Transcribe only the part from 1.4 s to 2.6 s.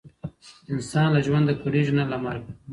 کړیږي نه له مرګه.